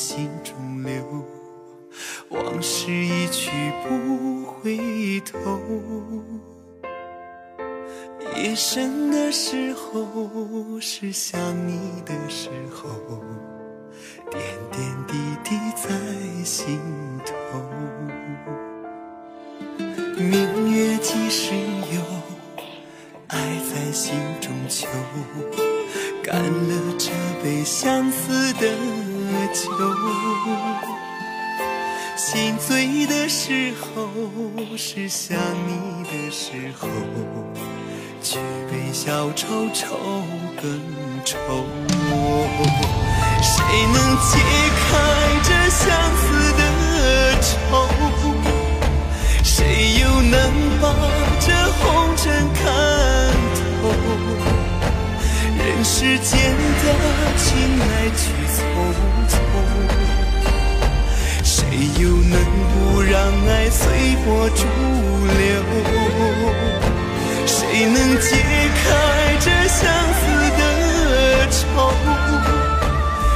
[0.00, 1.04] 心中留
[2.30, 3.50] 往事一去
[3.86, 5.38] 不回头，
[8.34, 12.88] 夜深的时候是想你的时候，
[14.30, 14.42] 点
[14.72, 15.90] 点滴滴在
[16.44, 16.80] 心
[17.26, 17.60] 头。
[20.16, 21.52] 明月几时
[21.92, 22.00] 有？
[23.26, 23.38] 爱
[23.70, 24.88] 在心中求，
[26.22, 27.10] 干了这
[27.44, 28.66] 杯相思的
[29.52, 29.60] 酒。
[32.16, 34.08] 心醉的时候
[34.76, 35.36] 是想
[35.66, 36.88] 你的时候，
[38.22, 38.38] 举
[38.70, 39.96] 杯消愁愁
[40.60, 40.80] 更
[41.24, 41.36] 愁。
[43.42, 43.52] 谁
[43.92, 44.30] 能解
[44.76, 44.88] 开
[45.42, 45.80] 这相
[46.16, 46.22] 思
[46.58, 46.62] 的
[47.40, 47.88] 愁？
[49.42, 49.54] 谁
[50.00, 50.36] 又能
[50.80, 50.84] 把
[51.40, 51.80] 这红
[52.16, 52.22] 尘
[52.54, 52.62] 看
[53.56, 53.88] 透？
[55.58, 56.30] 人世间
[56.82, 56.84] 的
[57.36, 58.20] 情来去
[64.30, 64.62] 随波逐
[65.26, 65.50] 流？
[67.46, 68.36] 谁能解
[68.76, 68.86] 开
[69.40, 69.82] 这相
[70.14, 70.22] 思
[70.56, 70.62] 的
[71.50, 71.58] 愁？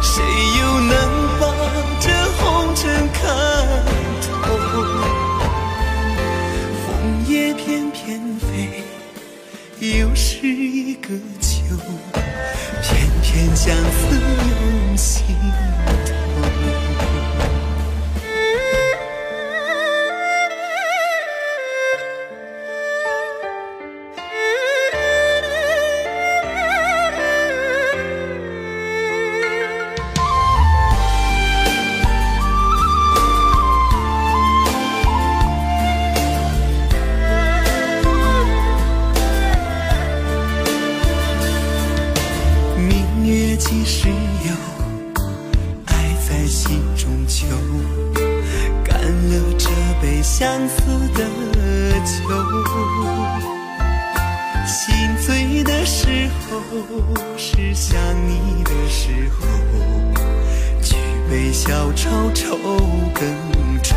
[0.00, 0.24] 谁
[0.58, 0.94] 又能
[1.38, 1.42] 把
[2.00, 2.06] 这
[2.38, 2.80] 红尘
[3.12, 3.20] 看
[4.22, 4.26] 透？
[6.86, 6.88] 枫
[7.26, 8.00] 叶翩翩
[8.38, 8.82] 飞，
[9.80, 11.76] 又是一个秋，
[12.82, 12.88] 片
[13.22, 15.36] 片相思涌心
[50.38, 50.82] 相思
[51.14, 51.24] 的
[52.04, 52.30] 酒，
[54.64, 54.94] 心
[55.26, 56.54] 醉的时候
[57.36, 59.40] 是想你的时候，
[60.80, 60.94] 举
[61.28, 62.56] 杯消愁愁
[63.12, 63.96] 更愁。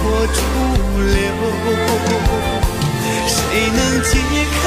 [0.00, 0.40] 随波逐
[1.02, 1.20] 流？
[3.26, 3.36] 谁
[3.70, 4.08] 能解
[4.62, 4.64] 开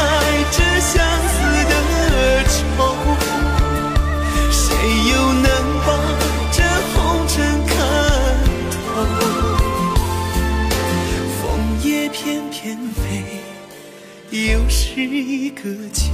[0.52, 0.94] 这相
[1.28, 1.36] 思
[1.70, 1.74] 的
[2.48, 2.78] 愁？
[4.52, 4.62] 谁
[5.10, 5.46] 又能
[5.86, 5.88] 把
[6.52, 6.58] 这
[6.94, 6.96] 红
[7.28, 7.34] 尘
[7.66, 7.74] 看
[8.86, 8.86] 透？
[11.42, 11.42] 枫
[11.82, 13.02] 叶翩翩飞，
[14.30, 15.62] 又是一个
[15.94, 16.12] 秋。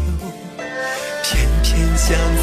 [1.23, 1.27] 片
[1.61, 2.41] 片相思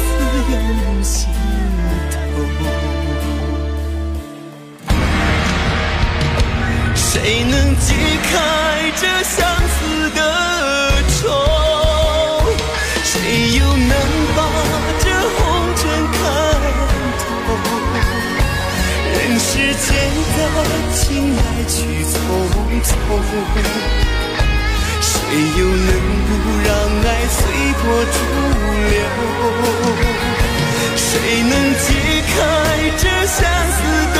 [19.57, 19.89] 世间
[20.37, 20.39] 的
[20.93, 21.73] 情来去
[22.05, 22.13] 匆
[22.53, 22.85] 匆。
[25.01, 25.09] 谁
[25.57, 25.91] 又能
[26.27, 26.29] 不
[26.63, 26.69] 让
[27.03, 27.39] 爱随
[27.73, 28.15] 波逐
[28.87, 28.95] 流？
[30.95, 31.01] 谁
[31.41, 31.85] 能解
[32.27, 32.31] 开
[32.99, 33.35] 这相
[33.73, 33.77] 思
[34.13, 34.17] 的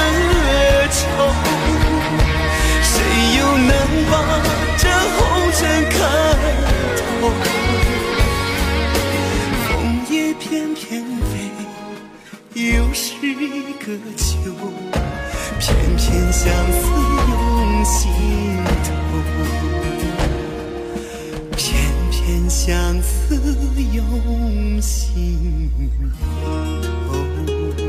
[0.90, 1.06] 愁？
[2.82, 2.92] 谁
[3.38, 3.72] 又能
[4.10, 4.14] 把
[4.80, 4.84] 这
[5.14, 5.18] 红
[5.54, 5.62] 尘
[5.92, 5.96] 看
[6.98, 7.30] 透？
[9.68, 9.70] 枫
[10.10, 10.44] 叶翩
[10.74, 10.82] 翩
[11.30, 11.32] 飞，
[12.56, 13.32] 又是一
[13.86, 13.86] 个
[14.18, 14.36] 秋，
[15.60, 16.88] 片片相思
[17.30, 18.12] 涌心
[18.84, 18.90] 头
[21.56, 21.82] 片
[22.12, 23.36] 片相思
[23.92, 25.72] 涌心
[27.78, 27.87] 头。